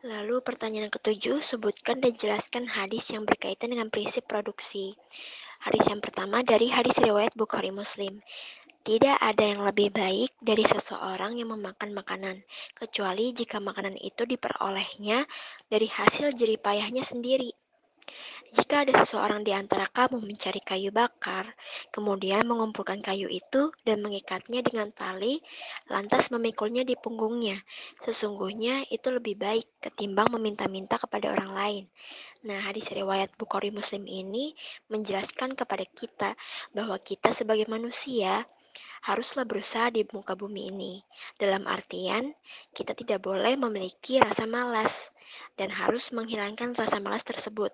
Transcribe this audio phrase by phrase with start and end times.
[0.00, 4.96] Lalu pertanyaan ketujuh, sebutkan dan jelaskan hadis yang berkaitan dengan prinsip produksi.
[5.60, 8.24] Hadis yang pertama dari hadis riwayat Bukhari Muslim.
[8.80, 12.40] Tidak ada yang lebih baik dari seseorang yang memakan makanan,
[12.72, 15.28] kecuali jika makanan itu diperolehnya
[15.68, 17.52] dari hasil jeripayahnya sendiri.
[18.50, 21.54] Jika ada seseorang di antara kamu mencari kayu bakar,
[21.94, 25.38] kemudian mengumpulkan kayu itu dan mengikatnya dengan tali,
[25.86, 27.62] lantas memikulnya di punggungnya,
[28.02, 31.84] sesungguhnya itu lebih baik ketimbang meminta-minta kepada orang lain.
[32.42, 34.58] Nah, hadis riwayat Bukhari Muslim ini
[34.90, 36.34] menjelaskan kepada kita
[36.74, 38.50] bahwa kita sebagai manusia
[39.06, 40.92] haruslah berusaha di muka bumi ini.
[41.38, 42.34] Dalam artian,
[42.74, 45.14] kita tidak boleh memiliki rasa malas
[45.54, 47.70] dan harus menghilangkan rasa malas tersebut.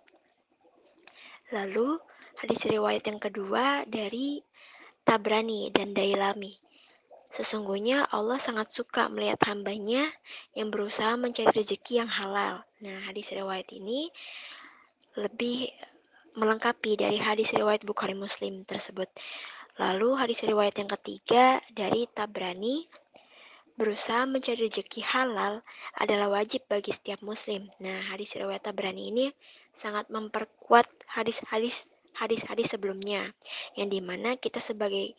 [1.54, 1.98] Lalu,
[2.42, 4.42] hadis riwayat yang kedua dari
[5.06, 6.50] Tabrani dan Dailami.
[7.30, 10.10] Sesungguhnya Allah sangat suka melihat hambanya
[10.58, 12.66] yang berusaha mencari rezeki yang halal.
[12.82, 14.10] Nah, hadis riwayat ini
[15.14, 15.70] lebih
[16.36, 19.08] melengkapi dari hadis riwayat Bukhari Muslim tersebut.
[19.76, 22.88] Lalu hadis riwayat yang ketiga dari Tabrani
[23.76, 25.60] Berusaha mencari rezeki halal
[26.00, 27.68] adalah wajib bagi setiap muslim.
[27.76, 29.26] Nah, hadis riwayat Tabrani ini
[29.76, 31.84] sangat memperkuat hadis-hadis
[32.16, 33.36] hadis-hadis sebelumnya
[33.76, 35.12] yang di mana kita sebagai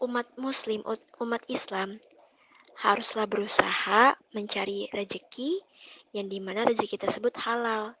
[0.00, 0.80] umat muslim
[1.20, 2.00] umat Islam
[2.80, 5.60] haruslah berusaha mencari rezeki
[6.16, 7.92] yang di mana rezeki tersebut halal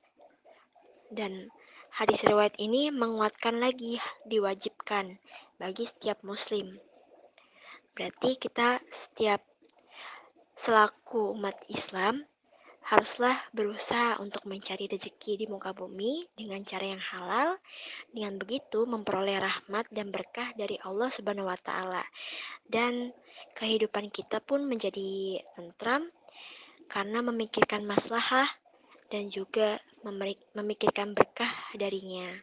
[1.12, 1.52] dan
[1.92, 5.20] hadis riwayat ini menguatkan lagi diwajibkan
[5.60, 6.80] bagi setiap muslim
[7.94, 9.44] berarti kita setiap
[10.64, 12.24] selaku umat Islam
[12.88, 17.60] haruslah berusaha untuk mencari rezeki di muka bumi dengan cara yang halal.
[18.08, 22.00] Dengan begitu memperoleh rahmat dan berkah dari Allah Subhanahu wa taala.
[22.64, 23.12] Dan
[23.52, 26.08] kehidupan kita pun menjadi tentram
[26.88, 28.48] karena memikirkan maslahah
[29.12, 29.84] dan juga
[30.56, 32.40] memikirkan berkah darinya.